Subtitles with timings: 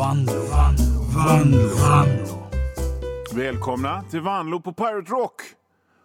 [0.00, 2.50] Vanlo, Vanlo, Vanlo, Vanlo.
[3.32, 5.42] Välkomna till Vanlo på Pirate Rock.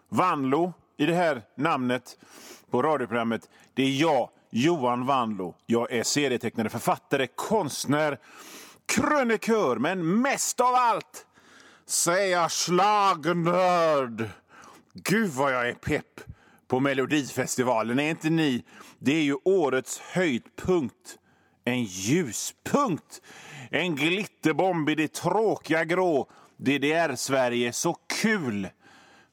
[0.09, 2.17] Vanlo i det här namnet
[2.71, 5.55] på radioprogrammet, det är jag, Johan Vanlo.
[5.65, 8.19] Jag är serietecknare, författare, konstnär,
[8.85, 11.25] krönikör, men mest av allt
[11.85, 14.29] så är jag schlagernörd.
[14.93, 16.21] Gud vad jag är pepp
[16.67, 18.63] på Melodifestivalen, är inte ni?
[18.99, 21.17] Det är ju årets höjdpunkt.
[21.65, 23.21] En ljuspunkt.
[23.75, 27.73] En glitterbomb i det tråkiga grå DDR-Sverige.
[27.73, 28.69] Så kul!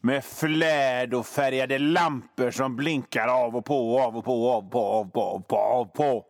[0.01, 4.73] Med flärd och färgade lampor som blinkar av och på, av och på, av och
[4.73, 6.25] på, av och på, av och på, av och på.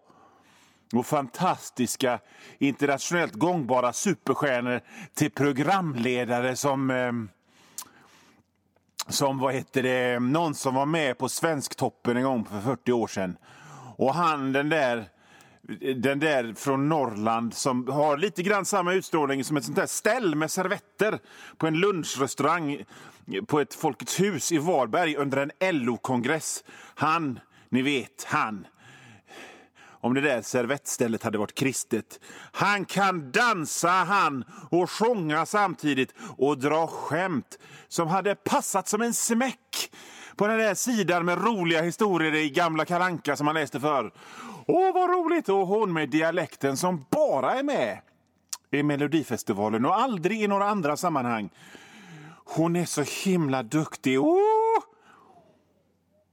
[0.99, 2.19] Och fantastiska,
[2.59, 4.81] internationellt gångbara superstjärnor
[5.15, 6.91] till programledare som...
[6.91, 7.13] Eh,
[9.09, 13.07] som vad heter det, någon som var med på Svensktoppen en gång för 40 år
[13.07, 13.37] sedan.
[13.97, 15.09] Och han den där
[15.97, 20.35] den där från Norrland som har lite grann samma utstrålning som ett sånt där ställ
[20.35, 21.19] med servetter
[21.59, 22.85] på en lunchrestaurang
[23.47, 26.65] på ett Folkets hus i Varberg under en LO-kongress.
[26.95, 28.67] Han, ni vet, han.
[29.85, 32.21] Om det där servettstället hade varit kristet.
[32.53, 39.15] Han kan dansa han och sjunga samtidigt och dra skämt som hade passat som en
[39.15, 39.93] smäck
[40.37, 44.13] på den där sidan med roliga historier i gamla kalanka som man läste för.
[44.67, 45.49] Åh, vad roligt!
[45.49, 47.99] Och hon med dialekten som bara är med
[48.71, 51.51] i Melodifestivalen och aldrig i några andra sammanhang.
[52.45, 54.21] Hon är så himla duktig.
[54.21, 54.83] Åh!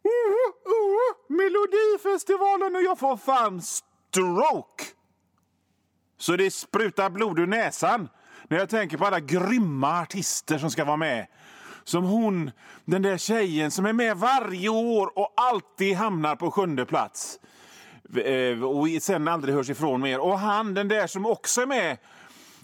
[0.04, 4.84] Åh, åh, Melodifestivalen och jag får fan stroke!
[6.18, 8.10] Så det sprutar blod ur näsan
[8.48, 11.28] när jag tänker på alla grymma artister som ska vara med.
[11.84, 12.52] Som hon,
[12.86, 17.40] den där tjejen som är med varje år och alltid hamnar på sjunde plats.
[18.16, 20.20] Eh, och sen aldrig hörs ifrån mer.
[20.20, 21.98] Och han, den där som också är med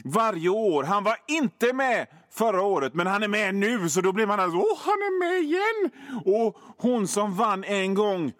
[0.03, 0.83] varje år.
[0.83, 3.89] Han var inte med förra året, men han är med nu.
[3.89, 5.91] Så då blir man alltså, åh, han är med igen!
[6.25, 8.33] Och hon som vann en gång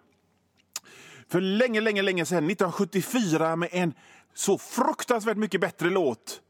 [1.28, 3.94] för länge, länge, länge sedan, 1974, med en
[4.34, 6.40] så fruktansvärt mycket bättre låt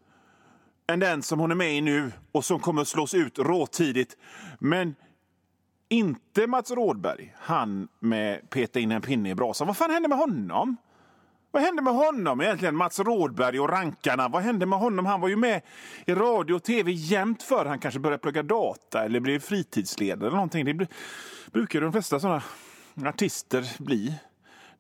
[0.89, 4.17] än den som hon är med i nu och som kommer att slås ut råtidigt.
[4.59, 4.95] Men
[5.89, 9.67] inte Mats Rådberg, han med peta in en pinne i brasan.
[9.67, 10.77] Vad fan hände med honom?
[11.51, 12.77] Vad hände med honom egentligen?
[12.77, 14.29] Mats Rådberg och rankarna.
[14.29, 15.07] Vad hände med honom?
[15.07, 15.63] Han var ju med
[16.07, 20.37] i radio och tv jämt för Han kanske började plugga data eller blev fritidsledare eller
[20.37, 20.65] någonting.
[20.65, 20.89] Det
[21.53, 22.43] brukar de flesta sådana
[23.05, 24.15] artister bli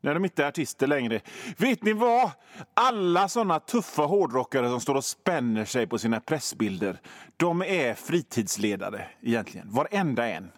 [0.00, 1.20] när de inte är artister längre.
[1.56, 2.30] Vet ni vad?
[2.74, 7.00] Alla såna tuffa hårdrockare som står och spänner sig på sina pressbilder,
[7.36, 9.70] de är fritidsledare egentligen.
[9.70, 10.50] Varenda en.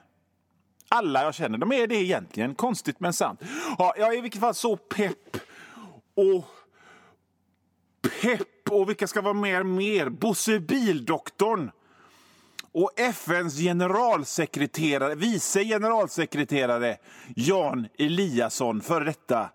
[0.88, 2.54] Alla jag känner, de är det egentligen.
[2.54, 3.40] Konstigt men sant.
[3.78, 5.36] Ja, jag är i vilket fall så pepp.
[6.14, 6.44] Och
[8.22, 10.08] pepp och vilka ska vara med mer?
[10.08, 11.70] Bosse Bildoktorn
[12.72, 16.96] och FNs generalsekreterare, vice generalsekreterare
[17.36, 19.50] Jan Eliasson, för detta.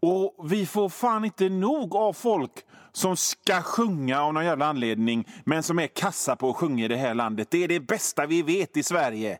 [0.00, 2.52] Och vi får fan inte nog av folk
[2.92, 6.88] som ska sjunga av någon jävla anledning men som är kassa på att sjunga i
[6.88, 7.48] det här landet.
[7.50, 9.38] Det är det bästa vi vet i Sverige.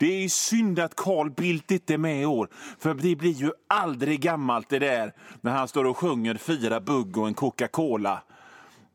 [0.00, 3.50] Det är synd att Carl Bildt inte är med i år, för det blir ju
[3.68, 8.22] aldrig gammalt det där när han står och sjunger fyra bugg och en Coca-Cola.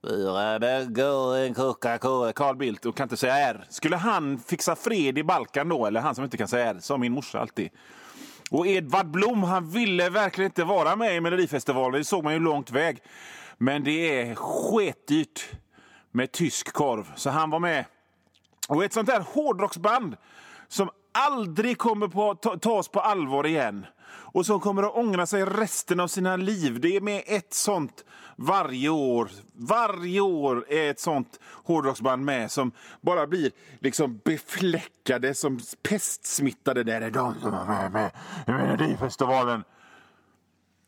[0.08, 2.34] Fyra bugg och en Coca-Cola.
[2.34, 3.66] Carl Bildt och kan inte säga R.
[3.70, 7.02] Skulle han fixa fred i Balkan då, eller han som inte kan säga R, som
[7.02, 7.70] min morsa alltid.
[8.52, 12.40] Och Edvard Blom, han ville verkligen inte vara med i Melodifestivalen, det såg man ju
[12.40, 13.00] långt väg.
[13.58, 15.50] Men det är sketdyrt
[16.12, 17.86] med tysk korv, så han var med.
[18.68, 20.16] Och ett sånt där hårdrocksband
[20.68, 25.46] som aldrig kommer på, ta, tas på allvar igen och som kommer att ångra sig
[25.46, 26.80] resten av sina liv.
[26.80, 28.06] Det är med ett sånt
[28.36, 29.30] varje år.
[29.54, 32.72] Varje år är ett sånt hårdrocksband med som
[33.02, 35.60] bara blir liksom befläckade som
[35.90, 36.84] pestsmittade.
[36.84, 38.12] Där är de som var med, med
[38.48, 39.64] i Melodifestivalen.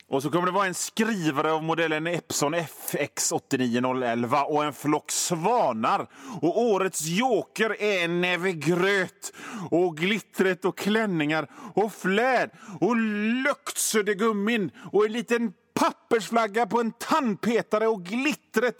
[0.09, 5.12] Och så kommer det vara en skrivare av modellen Epson FX 89011 och en flock
[5.12, 6.07] svanar.
[6.42, 9.33] Och årets joker är en näve gröt
[9.71, 12.50] och glittret och klänningar och flärd
[12.80, 12.95] och
[13.44, 18.77] löktsuddegummin och en liten pappersflagga på en tandpetare och glittret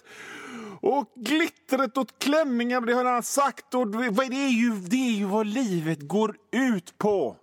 [0.82, 3.74] och glittret och klänningar, det har han sagt.
[3.74, 7.36] Och det, är ju, det är ju vad livet går ut på.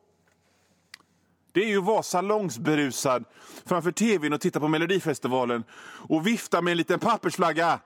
[1.54, 3.24] Det är ju att vara salongsberusad
[3.66, 5.64] framför tvn och titta på Melodifestivalen
[6.08, 7.78] och vifta med en liten pappersflagga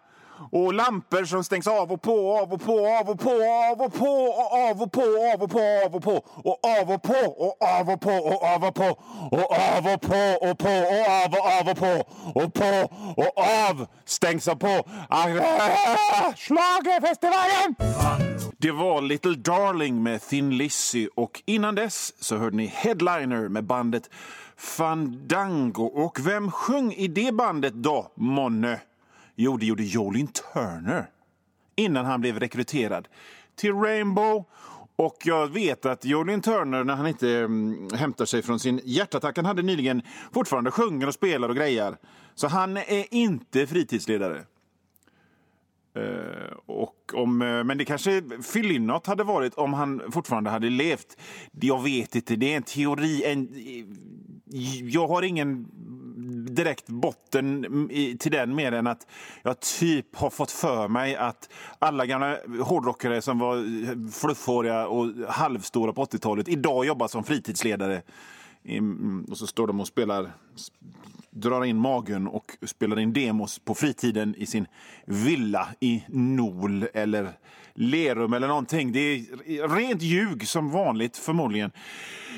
[0.53, 3.31] Och lampor som stängs av och på, av och på, av och på,
[3.71, 5.03] av och på, och av och på,
[5.35, 8.43] av och på, av och på, och av och på, och av och på, och
[8.43, 8.85] av och på,
[9.31, 12.05] och av och på, och på, och av och av och på,
[12.41, 13.39] och på, och
[13.69, 14.85] av, stängs av på.
[16.37, 17.75] Schlagerfestivalen!
[18.61, 23.65] Det var Little Darling med Thin Lizzy och innan dess så hörde ni Headliner med
[23.65, 24.11] bandet
[24.57, 25.85] Fandango.
[25.85, 28.81] Och vem sjöng i det bandet då, månne?
[29.35, 31.07] Jo, det gjorde Jolin Turner
[31.77, 33.09] innan han blev rekryterad
[33.57, 34.45] till Rainbow.
[34.97, 39.37] Och jag vet att Jolin Turner, när han inte mm, hämtar sig från sin hjärtattack
[39.37, 40.03] han hade nyligen,
[40.33, 41.97] fortfarande sjunger och spelar och grejer.
[42.35, 44.45] Så han är inte fritidsledare.
[45.99, 48.23] Eh, och om, eh, men det kanske
[48.53, 51.17] Phil hade varit om han fortfarande hade levt.
[51.61, 53.25] Jag vet inte, det är en teori.
[53.25, 53.49] En,
[54.91, 55.67] jag har ingen
[56.55, 57.67] direkt botten
[58.19, 59.07] till den mer än att
[59.43, 61.49] jag typ har fått för mig att
[61.79, 68.03] alla gamla hårdrockare som var fluffhåriga och halvstora på 80-talet idag jobbar som fritidsledare.
[69.31, 70.33] Och så står de och spelar
[71.41, 74.67] drar in magen och spelar in demos på fritiden i sin
[75.07, 77.33] villa i Nol eller
[77.75, 78.93] Lerum eller någonting.
[78.93, 81.71] Det är rent ljug som vanligt förmodligen.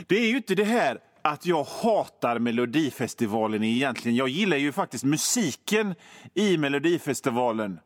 [0.06, 4.16] Det är ju inte det här att jag hatar Melodifestivalen egentligen.
[4.16, 5.94] Jag gillar ju faktiskt musiken
[6.34, 7.80] i Melodifestivalen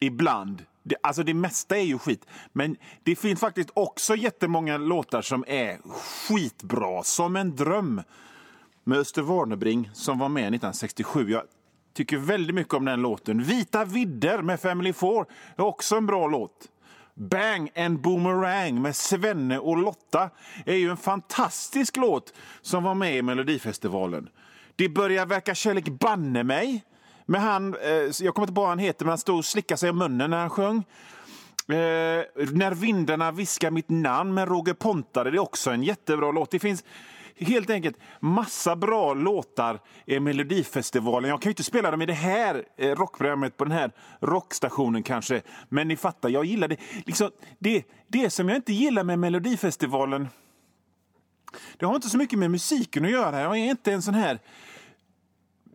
[0.00, 0.64] ibland.
[0.82, 5.44] Det, alltså det mesta är ju skit, men det finns faktiskt också jättemånga låtar som
[5.48, 5.78] är
[6.28, 8.02] skitbra, som en dröm
[8.84, 11.30] med Öster Warnerbring som var med 1967.
[11.30, 11.42] Jag
[11.94, 13.42] tycker väldigt mycket om den låten.
[13.42, 15.26] Vita vidder med Family Four
[15.56, 16.68] är också en bra låt.
[17.14, 20.30] Bang and Boomerang med Svenne och Lotta
[20.66, 24.28] är ju en fantastisk låt som var med i Melodifestivalen.
[24.76, 26.84] Det börjar verka kärlek banne mig.
[27.26, 27.90] Med han, eh,
[28.20, 30.30] jag kommer inte på vad han heter, men han stod och slickade sig i munnen
[30.30, 30.76] när han sjöng.
[31.68, 36.50] Eh, när vindarna viskar mitt namn med Roger Pontare, det är också en jättebra låt.
[36.50, 36.84] Det finns
[37.36, 41.30] helt enkelt massa bra låtar i Melodifestivalen.
[41.30, 45.02] Jag kan ju inte spela dem i det här eh, rockprogrammet på den här rockstationen
[45.02, 46.76] kanske, men ni fattar, jag gillar det.
[47.06, 50.28] Liksom, det, det som jag inte gillar med Melodifestivalen,
[51.78, 53.40] det har inte så mycket med musiken att göra.
[53.40, 54.38] Jag är inte en sån här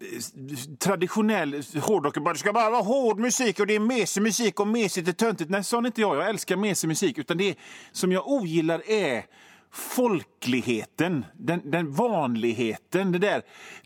[0.01, 2.33] eh, traditionell hårdrockare.
[2.33, 5.50] Det ska bara vara hård musik och det är mesig musik och mesigt är töntigt.
[5.50, 6.15] Nej, sån är inte jag.
[6.15, 7.18] Jag älskar mesig musik.
[7.18, 7.56] Utan det
[7.92, 9.25] som jag ogillar är
[9.71, 13.41] folkligheten, den, den vanligheten, det där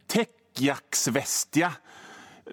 [0.08, 1.74] täckjacksvästiga.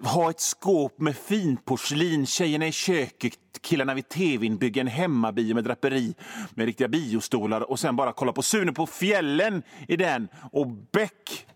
[0.03, 5.63] Ha ett skåp med finporslin, tjejerna i köket, killarna vid tvn, bygga en hemmabio med
[5.63, 6.15] draperi
[6.51, 10.27] med riktiga biostolar och sen bara kolla på Sune på fjällen i den.
[10.51, 11.47] Och Beck,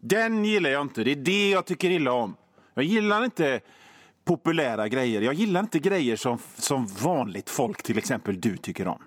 [0.00, 1.04] den gillar jag inte.
[1.04, 2.36] Det är det jag tycker illa om.
[2.74, 3.60] Jag gillar inte
[4.24, 5.22] populära grejer.
[5.22, 9.02] Jag gillar inte grejer som, som vanligt folk, till exempel du, tycker om.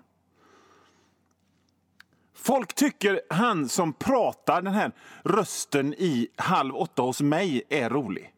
[2.44, 4.92] Folk tycker han som pratar, den här
[5.24, 8.34] rösten i Halv åtta hos mig, är rolig.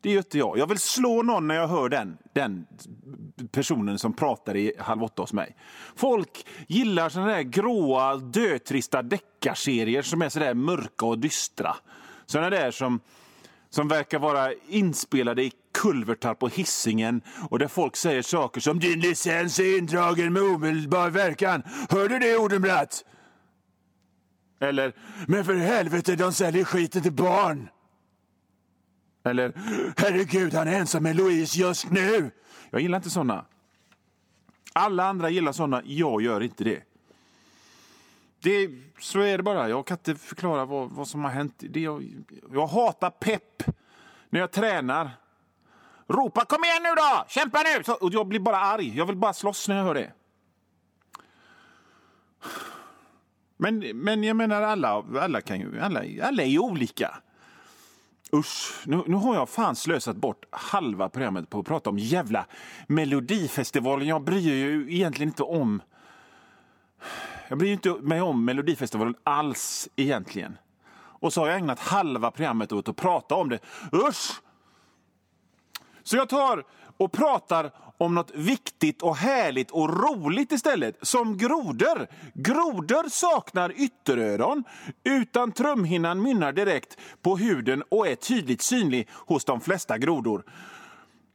[0.00, 0.58] Det gör inte jag.
[0.58, 2.66] Jag vill slå någon när jag hör den, den
[3.52, 5.56] personen som pratar i Halv åtta hos mig.
[5.96, 11.76] Folk gillar såna där gråa, dötrista deckarserier som är så där mörka och dystra.
[12.26, 13.00] Såna där som,
[13.70, 19.00] som verkar vara inspelade i kulvertar på hissingen och där folk säger saker som “Din
[19.00, 21.62] licens är indragen med omedelbar verkan”.
[21.90, 23.04] Hör du det, Odenbratt?
[24.64, 24.92] Eller
[25.26, 27.68] “Men för helvete, de säljer skiten till barn”.
[29.24, 29.52] Eller
[29.96, 32.30] “Herregud, han är ensam med Louise just nu”.
[32.70, 33.44] Jag gillar inte såna.
[34.72, 36.82] Alla andra gillar såna, jag gör inte det.
[38.40, 39.68] det så är det bara.
[39.68, 41.54] Jag kan inte förklara vad, vad som har hänt.
[41.58, 42.04] Det, jag,
[42.52, 43.62] jag hatar pepp
[44.30, 45.10] när jag tränar.
[46.08, 47.24] Ropa kom igen nu då!
[47.28, 47.84] Kämpa nu!
[47.84, 48.96] Så, och jag blir bara arg.
[48.96, 50.12] Jag vill bara slåss när jag hör det.
[53.64, 57.14] Men, men jag menar, alla, alla, kan ju, alla, alla är ju olika.
[58.32, 62.46] Usch, nu, nu har jag fan slösat bort halva programmet på att prata om jävla
[62.86, 64.08] Melodifestivalen.
[64.08, 65.82] Jag bryr ju egentligen inte om...
[67.48, 70.58] Jag bryr inte mig om Melodifestivalen alls egentligen.
[70.96, 73.58] Och så har jag ägnat halva programmet åt att prata om det.
[73.92, 74.40] Usch!
[76.02, 76.64] Så jag tar
[76.96, 80.98] och pratar om något viktigt och härligt och roligt istället.
[81.02, 82.06] Som grodor.
[82.34, 84.64] Grodor saknar ytteröron,
[85.04, 90.42] utan trumhinnan mynnar direkt på huden och är tydligt synlig hos de flesta grodor.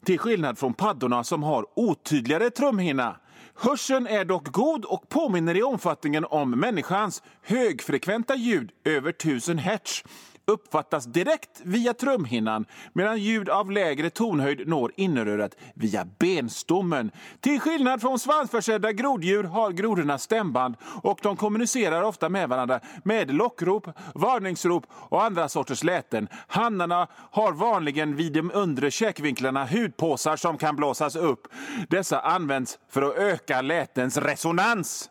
[0.06, 3.16] Till skillnad från paddorna som har otydligare trumhinna.
[3.56, 10.04] Hörseln är dock god och påminner i omfattningen om människans högfrekventa ljud över 1000 hertz
[10.50, 17.12] uppfattas direkt via trumhinnan medan ljud av lägre tonhöjd når innerörat via benstommen.
[17.40, 23.34] Till skillnad från svansförsedda groddjur har grodorna stämband och de kommunicerar ofta med varandra med
[23.34, 26.28] lockrop, varningsrop och andra sorters läten.
[26.48, 31.48] Hannarna har vanligen vid de undre käkvinklarna hudpåsar som kan blåsas upp.
[31.90, 35.10] Dessa används för att öka lätens resonans.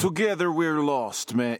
[0.00, 1.58] Together We're Lost med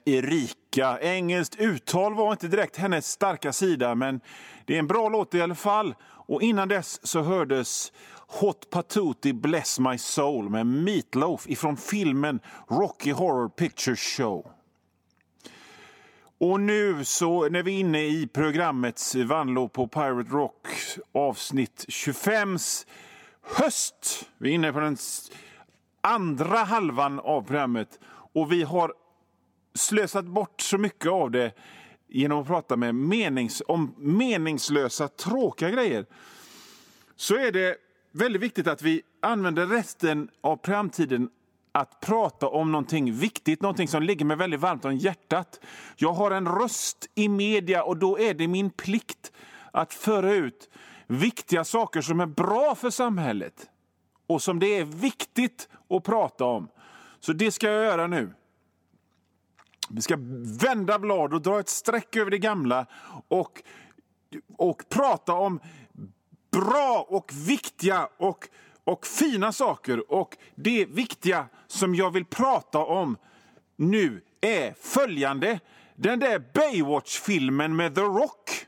[0.76, 0.98] Erika.
[1.00, 4.20] Engelskt uttal var inte direkt hennes starka sida, men
[4.64, 5.94] det är en bra låt i alla fall.
[6.28, 7.92] Och innan dess så hördes
[8.26, 14.50] Hot Patootie Bless My Soul med Meatloaf ifrån filmen Rocky Horror Picture Show.
[16.38, 20.66] Och nu så när vi är inne i programmets Vanlo på Pirate Rock
[21.14, 22.58] avsnitt 25
[23.42, 24.28] höst.
[24.38, 24.96] Vi är inne på den
[26.00, 27.98] andra halvan av programmet
[28.34, 28.92] och vi har
[29.76, 31.52] slösat bort så mycket av det
[32.08, 36.06] genom att prata med menings, om meningslösa, tråkiga grejer.
[37.16, 37.76] Så är det
[38.12, 41.30] väldigt viktigt att vi använder resten av programtiden
[41.72, 45.60] att prata om någonting viktigt, någonting som ligger mig väldigt varmt om hjärtat.
[45.96, 49.32] Jag har en röst i media och då är det min plikt
[49.72, 50.70] att föra ut
[51.06, 53.70] viktiga saker som är bra för samhället
[54.26, 56.68] och som det är viktigt att prata om.
[57.20, 58.32] Så det ska jag göra nu.
[59.88, 60.16] Vi ska
[60.60, 62.86] vända blad och dra ett streck över det gamla
[63.28, 63.62] och,
[64.56, 65.60] och prata om
[66.50, 68.48] bra och viktiga och,
[68.84, 70.12] och fina saker.
[70.12, 73.16] Och det viktiga som jag vill prata om
[73.76, 75.60] nu är följande.
[75.94, 78.66] Den där Baywatch-filmen med The Rock,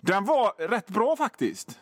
[0.00, 1.78] den var rätt bra faktiskt.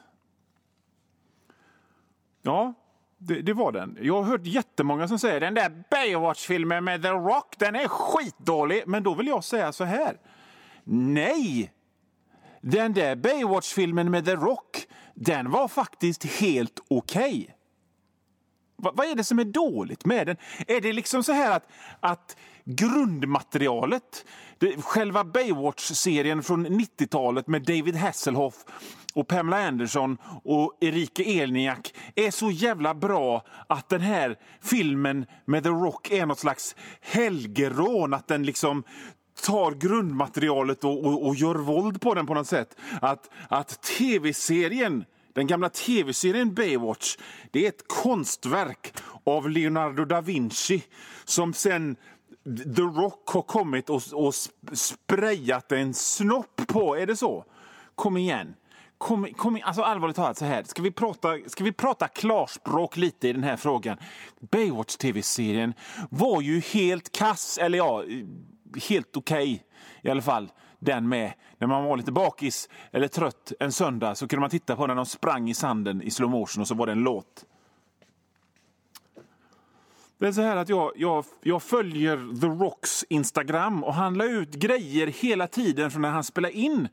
[2.43, 2.75] Ja,
[3.19, 3.99] det, det, var den.
[4.01, 8.83] Jag har hört jättemånga som säger den där Baywatch-filmen med The Rock, den är skitdålig.
[8.87, 10.17] Men då vill jag säga så här.
[10.85, 11.73] Nej!
[12.61, 17.43] Den där Baywatch-filmen med The Rock, den var faktiskt helt okej.
[17.43, 17.55] Okay.
[18.83, 20.37] Va, vad är det som är dåligt med den?
[20.67, 21.69] Är det liksom så här att,
[22.01, 24.25] att grundmaterialet,
[24.59, 28.65] det, själva Baywatch-serien från 90-talet med David Hasselhoff
[29.19, 35.63] och Pamela Anderson och Erika Elniak är så jävla bra att den här filmen med
[35.63, 38.15] The Rock är något slags helgerån.
[38.15, 38.83] Att den liksom
[39.43, 42.77] tar grundmaterialet och, och, och gör våld på den på något sätt.
[43.01, 47.17] Att, att tv-serien den gamla tv-serien Baywatch
[47.51, 48.95] det är ett konstverk
[49.25, 50.83] av Leonardo da Vinci
[51.25, 51.97] som sen
[52.77, 54.35] The Rock har kommit och, och
[54.73, 56.97] sprayat en snopp på.
[56.97, 57.45] Är det så?
[57.95, 58.55] Kom igen.
[58.99, 60.63] Kom, kom, alltså allvarligt talat, så här.
[60.63, 63.97] Ska vi, prata, ska vi prata klarspråk lite i den här frågan?
[64.41, 65.75] Baywatch-tv-serien
[66.11, 68.05] var ju helt kass, eller ja,
[68.89, 69.59] helt okej okay,
[70.03, 70.53] i alla fall.
[70.79, 71.33] Den med.
[71.59, 74.95] När man var lite bakis eller trött en söndag så kunde man titta på när
[74.95, 77.45] de sprang i sanden i slow motion och så var det en låt.
[80.19, 84.25] Det är så här att jag, jag, jag följer The Rocks Instagram och han la
[84.25, 86.89] ut grejer hela tiden från när han spelade in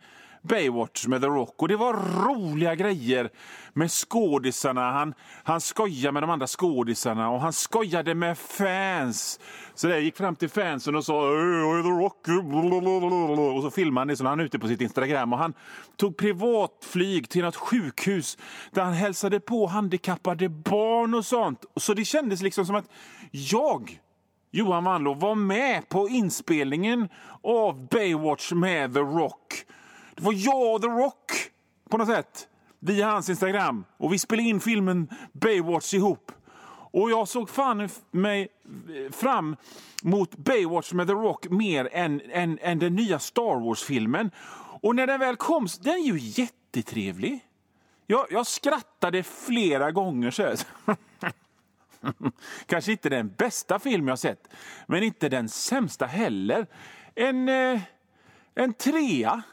[0.48, 1.62] Baywatch med The Rock.
[1.62, 1.94] Och Det var
[2.26, 3.30] roliga grejer
[3.74, 4.92] med skådisarna.
[4.92, 9.40] Han, han skojade med de andra skådisarna och han skojade med fans.
[9.74, 11.22] Så jag gick fram till fansen och sa
[11.84, 12.28] The Rock.
[13.56, 15.34] Och så filmade han det så han ute på sitt Instagram.
[15.34, 15.54] Och han
[15.98, 18.38] tog privatflyg till något sjukhus
[18.72, 21.66] där han hälsade på handikappade barn och sånt.
[21.76, 22.90] Så det kändes liksom som att
[23.32, 24.00] jag
[24.56, 27.10] Johan Wanlå var med på inspelningen
[27.44, 29.66] av Baywatch med The Rock.
[30.16, 31.32] Det var jag och The Rock
[31.90, 32.48] på något sätt
[32.80, 33.86] via hans Instagram.
[33.98, 36.32] Och vi spelade in filmen Baywatch ihop.
[36.92, 38.48] Och jag såg fan mig
[39.12, 39.56] fram
[40.04, 44.32] mot Baywatch med The Rock mer än, än, än den nya Star Wars-filmen.
[44.82, 47.40] Och när den väl kom, den är ju jättetrevlig.
[48.08, 50.32] Jag, jag skrattade flera gånger.
[50.32, 50.56] Så
[52.66, 54.48] Kanske inte den bästa film jag sett,
[54.88, 56.68] men inte den sämsta heller.
[57.16, 57.82] En, eh,
[58.56, 59.44] en trea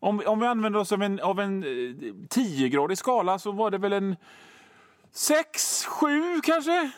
[0.00, 1.68] om, om vi använder oss av en, av en eh,
[2.28, 4.16] 10-gradig skala så var det väl en
[5.12, 6.90] 6, 7 kanske?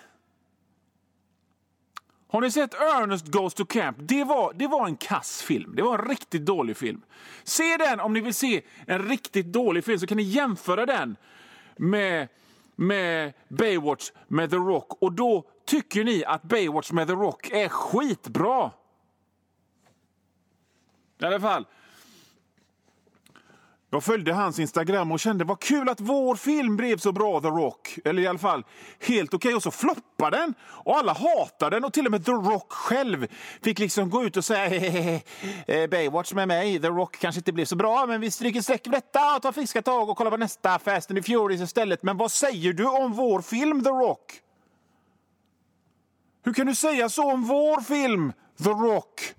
[2.28, 3.96] Har ni sett Ernest Goes to Camp?
[4.00, 5.76] Det var, det var en kass film.
[5.76, 7.02] Det var en riktigt dålig film.
[7.44, 11.16] Se den om ni vill se en riktigt dålig film så kan ni jämföra den
[11.76, 12.28] med,
[12.76, 15.02] med Baywatch med The Rock.
[15.02, 18.70] Och då tycker ni att Baywatch med The Rock är skitbra.
[21.18, 21.66] I alla fall.
[23.92, 27.48] Jag följde hans Instagram och kände vad kul att vår film blev så bra, The
[27.48, 27.98] Rock.
[28.04, 28.64] Eller i alla fall
[29.00, 29.48] helt okej.
[29.48, 29.54] Okay.
[29.54, 33.26] Och så floppade den och alla hatade den och till och med The Rock själv
[33.62, 35.22] fick liksom gå ut och säga hehehe,
[35.66, 36.80] eh, Baywatch med mig.
[36.80, 39.52] The Rock kanske inte blev så bra, men vi stryker streck för detta och tar
[39.52, 42.02] friska tag och kollar på nästa Fast and the Furious istället.
[42.02, 44.40] Men vad säger du om vår film The Rock?
[46.44, 48.32] Hur kan du säga så om vår film
[48.64, 49.34] The Rock?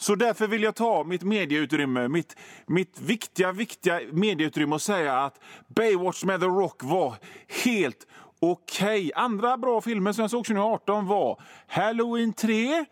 [0.00, 5.40] Så därför vill jag ta mitt medieutrymme, mitt, mitt viktiga, viktiga medieutrymme och säga att
[5.68, 7.14] Baywatch med The Rock var
[7.64, 8.06] helt
[8.40, 9.00] okej.
[9.00, 9.10] Okay.
[9.14, 12.84] Andra bra filmer som jag såg 2018 var Halloween 3,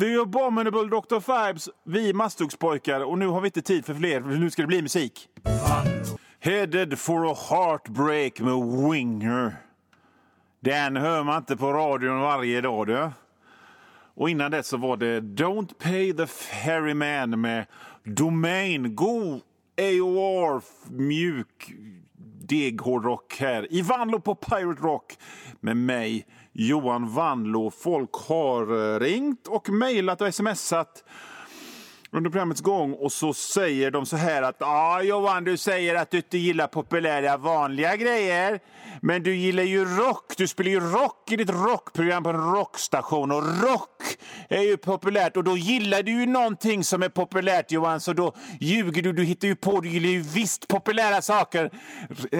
[0.00, 1.20] The Abominable Dr.
[1.20, 4.68] Fibes, Vi Masthuggspojkar och nu har vi inte tid för fler, för nu ska det
[4.68, 5.28] bli musik.
[6.40, 9.56] Headed for a Heartbreak med Winger.
[10.60, 12.86] Den hör man inte på radion varje dag.
[12.86, 13.10] Du.
[14.16, 17.66] Och innan det så var det Don't pay the ferryman med
[18.04, 18.94] Domain.
[18.94, 19.40] God
[19.78, 21.72] AOR, mjuk
[22.48, 23.72] deghårdrock här.
[23.72, 25.18] I Vanlo på Pirate Rock
[25.60, 27.70] med mig, Johan Vanlo.
[27.70, 31.04] Folk har eh, ringt och mejlat och smsat
[32.10, 36.10] under programmets gång och så säger de så här att ja Johan du säger att
[36.10, 38.60] du inte gillar populära vanliga grejer
[39.02, 40.34] men du gillar ju rock.
[40.36, 44.02] Du spelar ju rock i ditt rockprogram på en rockstation och rock
[44.48, 48.34] är ju populärt och då gillar du ju någonting som är populärt Johan så då
[48.60, 49.12] ljuger du.
[49.12, 51.70] Du hittar ju på, du gillar ju visst populära saker.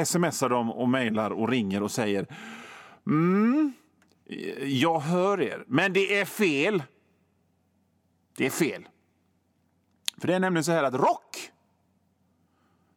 [0.05, 2.27] Smsar de och mejlar och ringer och säger
[3.07, 3.73] mm,
[4.63, 6.83] jag hör er men det är fel.
[8.37, 8.89] Det är fel.
[10.21, 11.51] För det är nämligen så här att rock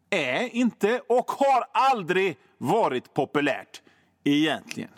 [0.09, 3.81] är inte och har aldrig varit populärt
[4.23, 4.89] egentligen.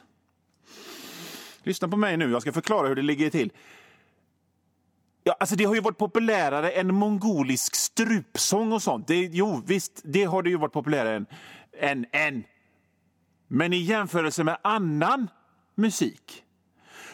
[1.63, 3.51] Lyssna på mig nu, jag ska förklara hur det ligger till.
[5.23, 9.07] Ja, alltså det har ju varit populärare än mongolisk strupsång och sånt.
[9.07, 11.25] Det, jo, visst, det har det ju varit populärare än,
[11.79, 12.43] än, än.
[13.47, 15.27] Men i jämförelse med annan
[15.75, 16.43] musik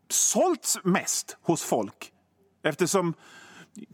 [0.09, 2.11] sålts mest hos folk.
[2.63, 3.13] Eftersom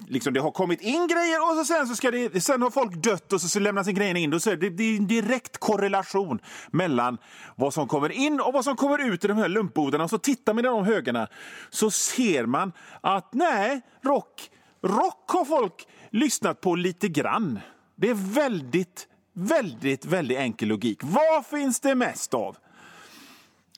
[0.08, 3.04] liksom, det har kommit in grejer och så sen, så ska det, sen har folk
[3.04, 4.34] dött och så, så lämnas grejerna in.
[4.34, 6.40] Och så det, det är en direkt korrelation
[6.72, 7.18] mellan
[7.56, 10.04] vad som kommer in och vad som kommer ut i de här lumpbodarna.
[10.04, 11.28] Och så tittar man i de högarna
[11.70, 14.50] så ser man att nej, rock,
[14.84, 17.60] rock har folk lyssnat på lite grann.
[17.96, 21.00] Det är väldigt, väldigt, väldigt enkel logik.
[21.04, 22.58] Vad finns det mest av?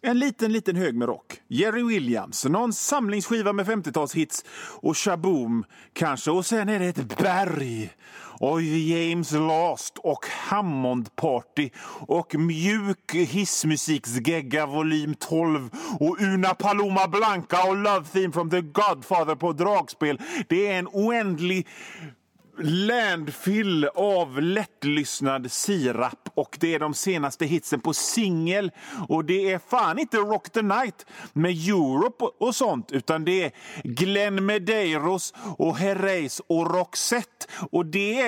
[0.05, 1.41] En liten, liten hög med rock.
[1.47, 4.45] Jerry Williams, någon samlingsskiva med 50-talshits
[4.81, 6.31] och Shaboom kanske.
[6.31, 7.93] Och sen är det ett berg.
[8.39, 11.69] Och James Last och Hammond Party
[12.07, 19.35] och mjuk hissmusiksgegga volym 12 och Una Paloma Blanca och Love Theme from the Godfather
[19.35, 20.21] på dragspel.
[20.47, 21.67] Det är en oändlig
[22.59, 28.71] landfill av lättlyssnad sirap och det är de senaste hitsen på singel.
[29.09, 33.51] Och det är fan inte Rock the Night med Europe och sånt utan det är
[33.83, 37.45] Glenn Medeiros och Herreys och Roxette.
[37.71, 38.21] Och det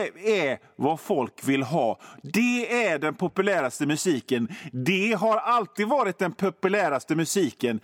[0.44, 2.00] är vad folk vill ha.
[2.24, 4.48] Det är den populäraste musiken.
[4.72, 7.80] Det har alltid varit den populäraste musiken.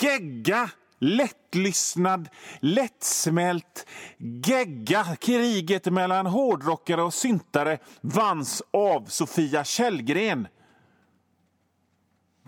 [0.00, 0.70] Gegga
[1.02, 2.28] lättlyssnad,
[2.60, 3.86] lättsmält
[4.18, 5.04] gegga.
[5.20, 10.48] Kriget mellan hårdrockare och syntare vanns av Sofia Källgren.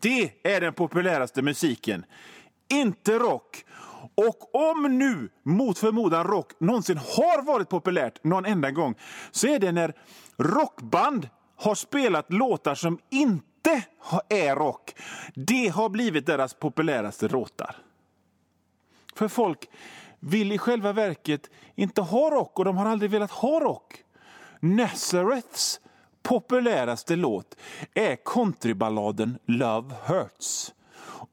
[0.00, 2.04] Det är den populäraste musiken,
[2.68, 3.64] inte rock.
[4.14, 8.94] Och om nu, mot förmodan, rock någonsin har varit populärt någon enda gång
[9.30, 9.94] så är det när
[10.38, 13.82] rockband har spelat låtar som inte
[14.28, 14.94] är rock.
[15.34, 17.76] Det har blivit deras populäraste låtar.
[19.14, 19.68] För folk
[20.20, 24.04] vill i själva verket inte ha rock och de har aldrig velat ha rock.
[24.60, 25.80] Nazareths
[26.22, 27.56] populäraste låt
[27.94, 30.72] är countryballaden Love Hurts.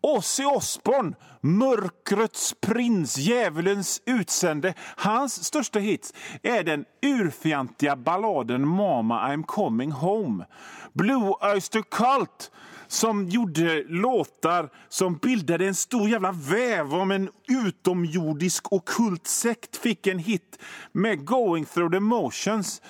[0.02, 4.74] Ozzy Osbourne, mörkrets prins, djävulens utsände.
[4.98, 10.46] Hans största hits är den urfjantiga balladen Mama I'm coming home.
[10.94, 12.52] Blue Oyster Cult
[12.88, 20.08] som gjorde låtar som bildade en stor jävla väv om en utomjordisk okult sekt fick
[20.08, 20.60] en hit
[20.92, 22.82] med Going through the motions.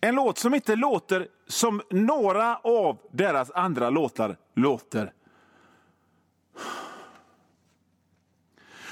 [0.00, 5.12] En låt som inte låter som några av deras andra låtar låter.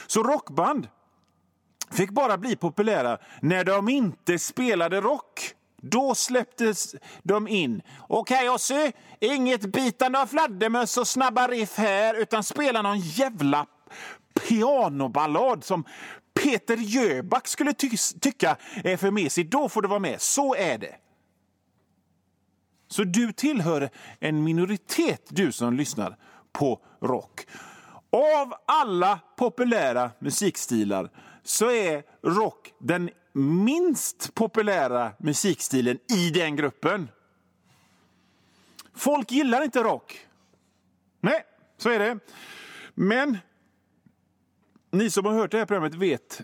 [0.07, 0.88] Så rockband
[1.90, 5.55] fick bara bli populära när de inte spelade rock.
[5.85, 7.83] Då släpptes de in.
[8.01, 13.66] Okej, okay, Ossi, inget bitande av fladdermöss och snabba riff här utan spela någon jävla
[14.48, 15.85] pianoballad som
[16.35, 19.51] Peter Jöback skulle ty tycka är för mesig.
[19.51, 20.20] Då får du vara med.
[20.20, 20.94] Så är det.
[22.88, 26.16] Så du tillhör en minoritet, du som lyssnar
[26.52, 27.46] på rock.
[28.10, 31.10] Av alla populära musikstilar
[31.42, 37.08] så är rock den minst populära musikstilen i den gruppen.
[38.94, 40.26] Folk gillar inte rock.
[41.20, 41.44] Nej,
[41.76, 42.18] så är det.
[42.94, 43.38] Men
[44.90, 46.40] ni som har hört det här programmet vet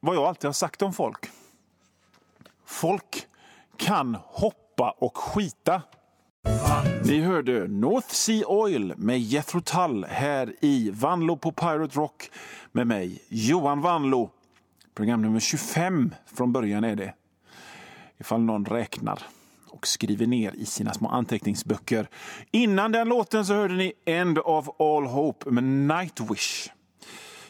[0.00, 1.30] vad jag alltid har sagt om folk.
[2.64, 3.26] Folk
[3.76, 5.82] kan hoppa och skita.
[7.04, 12.30] Ni hörde North Sea Oil med Jethro Tull här i Vanlo på Pirate Rock
[12.72, 14.30] med mig, Johan Vanlo.
[14.94, 17.14] Program nummer 25 från början är det.
[18.18, 19.22] Ifall någon räknar
[19.68, 22.08] och skriver ner i sina små anteckningsböcker.
[22.50, 26.68] Innan den låten så hörde ni End of All Hope med Nightwish.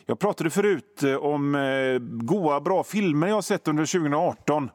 [0.07, 4.71] Jag pratade förut eh, om eh, goa, bra filmer jag sett under 2018.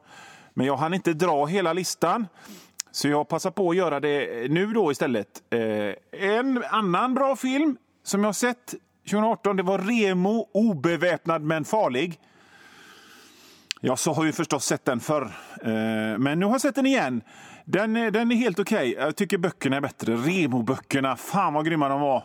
[0.53, 2.27] Men jag hann inte dra hela listan.
[2.97, 5.43] Så jag passar på att göra det eh, nu då istället.
[5.49, 8.75] Eh, en annan bra film som jag sett
[9.09, 12.19] 2018 det var Remo obeväpnad men farlig.
[13.81, 15.23] Jag så har ju förstås sett den förr,
[15.61, 17.21] eh, men nu har jag sett den igen.
[17.65, 18.91] Den, eh, den är helt okej.
[18.91, 19.05] Okay.
[19.05, 20.15] Jag tycker böckerna är bättre.
[20.15, 22.23] Remo-böckerna, fan vad grymma de var.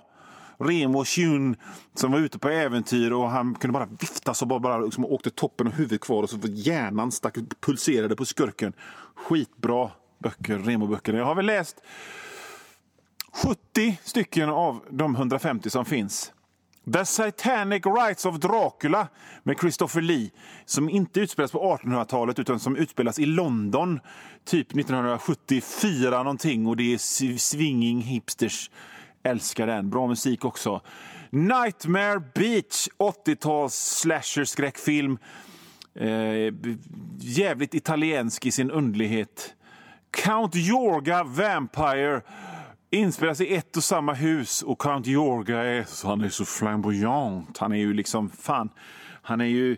[0.58, 1.56] Remo Shun
[1.94, 5.30] som var ute på äventyr och han kunde bara vifta så bara, bara liksom åkte
[5.30, 8.72] toppen och huvudet kvar och så hjärnan stack, pulserade på skurken.
[9.14, 9.90] Skitbra
[10.22, 11.14] böcker, Remo-böcker.
[11.14, 11.76] Jag har väl läst
[13.32, 16.32] 70 stycken av de 150 som finns.
[16.92, 19.08] The Satanic Rites of Dracula
[19.42, 20.30] med Christopher Lee
[20.64, 24.00] som inte utspelas på 1800-talet utan som utspelas i London
[24.44, 28.70] typ 1974 någonting och det är swinging hipsters.
[29.22, 29.90] Älskar den.
[29.90, 30.80] Bra musik också.
[31.30, 35.18] Nightmare Beach, 80-tals slasher-skräckfilm.
[35.94, 36.54] Eh,
[37.18, 39.54] jävligt italiensk i sin undlighet.
[40.12, 42.20] Count Yorga Vampire
[42.90, 47.58] inspelas i ett och samma hus och Count Yorga är, han är så flamboyant.
[47.58, 48.70] Han är ju liksom, fan,
[49.22, 49.76] han är ju...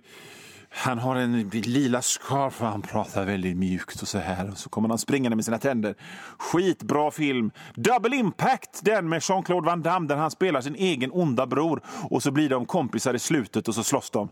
[0.76, 4.50] Han har en lila scarf och han pratar väldigt mjukt och så här.
[4.50, 5.94] Och så kommer han springande med sina tänder.
[6.38, 7.50] Skitbra film.
[7.74, 12.22] Double Impact, den med Jean-Claude Van Damme där han spelar sin egen onda bror och
[12.22, 14.28] så blir de kompisar i slutet och så slåss de.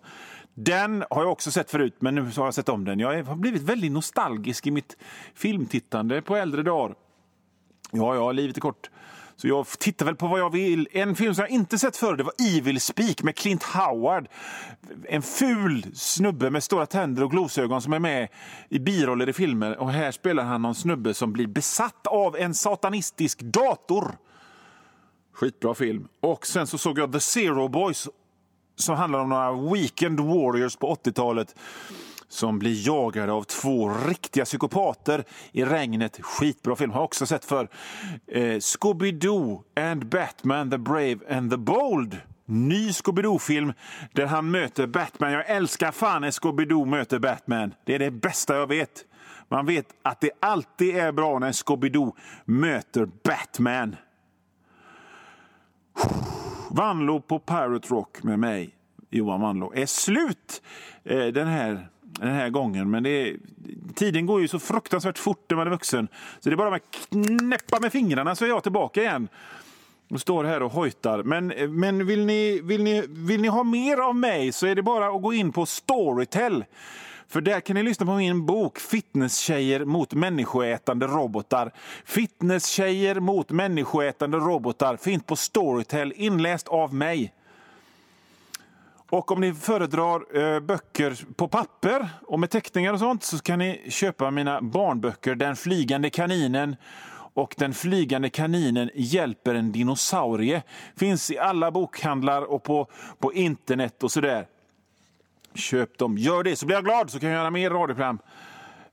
[0.54, 2.98] Den har jag också sett förut, men nu har jag sett om den.
[2.98, 4.96] Jag har blivit väldigt nostalgisk i mitt
[5.34, 6.94] filmtittande på äldre dagar.
[7.90, 8.90] Ja, ja, livet är kort.
[9.36, 10.88] Så jag tittar väl på vad jag vill.
[10.92, 14.28] En film som jag inte sett förr det var Evil Speak med Clint Howard.
[15.08, 18.28] En ful snubbe med stora tänder och glosögon som är med
[18.68, 19.78] i biroller i filmer.
[19.78, 24.18] Och här spelar han någon snubbe som blir besatt av en satanistisk dator.
[25.32, 26.08] Skitbra film.
[26.20, 28.08] Och sen så såg jag The Zero Boys
[28.76, 31.54] som handlar om några weekend warriors på 80-talet
[32.32, 36.18] som blir jagade av två riktiga psykopater i regnet.
[36.22, 37.68] Skitbra film, har jag också sett för.
[38.26, 42.16] Eh, Scooby-Doo and Batman, the Brave and the Bold.
[42.44, 43.72] Ny Scooby-Doo-film
[44.12, 45.32] där han möter Batman.
[45.32, 47.74] Jag älskar fan när Scooby-Doo möter Batman.
[47.84, 49.04] Det är det bästa jag vet.
[49.48, 52.12] Man vet att det alltid är bra när Scooby-Doo
[52.44, 53.96] möter Batman.
[56.74, 58.70] Vanlo på Pirate Rock med mig,
[59.10, 60.62] Johan Vanlo, är slut
[61.04, 62.90] eh, den, här, den här gången.
[62.90, 63.36] Men det
[63.94, 66.08] tiden går ju så fruktansvärt fort när man är vuxen.
[66.40, 69.28] Så det är bara att knäppa med fingrarna så är jag tillbaka igen
[70.10, 71.22] och står här och hojtar.
[71.22, 74.74] Men, eh, men vill, ni, vill, ni, vill ni ha mer av mig så är
[74.74, 76.64] det bara att gå in på Storytel.
[77.32, 81.72] För där kan ni lyssna på min bok Fitnesstjejer mot människoätande robotar.
[82.04, 87.34] Fitnesstjejer mot människoätande robotar finns på Storytel, inläst av mig.
[89.10, 93.58] Och om ni föredrar eh, böcker på papper och med teckningar och sånt så kan
[93.58, 96.76] ni köpa mina barnböcker Den flygande kaninen
[97.34, 100.62] och Den flygande kaninen hjälper en dinosaurie.
[100.96, 102.86] Finns i alla bokhandlar och på,
[103.18, 104.46] på internet och sådär.
[105.54, 106.18] Köp dem.
[106.18, 108.18] Gör det så blir jag glad så kan jag göra mer radioprogram.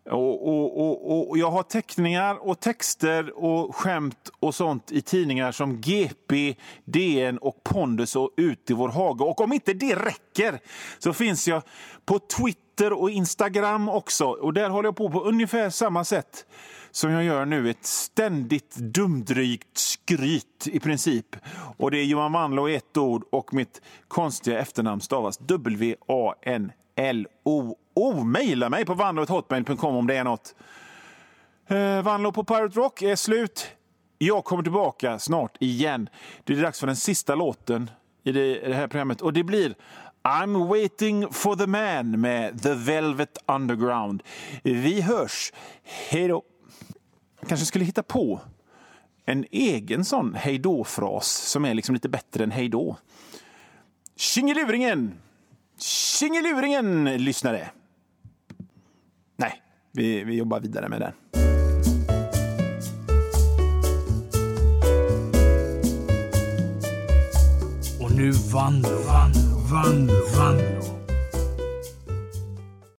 [0.06, 5.52] Och, och, och, och, jag har teckningar och texter och skämt och sånt i tidningar
[5.52, 9.24] som GP, DN och Pondus och Ut i vår hage.
[9.24, 10.60] Och om inte det räcker
[11.00, 11.62] så finns jag
[12.06, 14.26] på Twitter och Instagram också.
[14.26, 16.46] Och där håller jag på på ungefär samma sätt
[17.00, 17.70] som jag gör nu.
[17.70, 21.36] Ett ständigt dumdrygt skryt i princip.
[21.78, 26.64] Och det är Johan Wanlo i ett ord och mitt konstiga efternamn stavas W-a-n-l-o-o.
[28.24, 30.56] mejla mig på vanlo.hotmail.com om det är något.
[31.68, 33.68] Eh, Vanlo på Pirate Rock är slut.
[34.18, 36.10] Jag kommer tillbaka snart igen.
[36.44, 37.90] Det är dags för den sista låten
[38.24, 39.76] i det, i det här programmet och det blir
[40.24, 44.24] I'm waiting for the man med The Velvet Underground.
[44.64, 45.54] Vi hörs.
[46.10, 46.44] Hej då!
[47.48, 48.42] Kanske skulle hitta på
[49.26, 52.98] en egen sån hejdå-fras som är liksom lite bättre än hejdå.
[54.16, 55.14] Tjingeluringen!
[55.78, 57.70] Tjingeluringen, lyssnare!
[59.38, 61.14] Nej, vi, vi jobbar vidare med den.
[68.02, 70.99] Och nu Vanlo, Vanlo, Vanlo, Vanlo.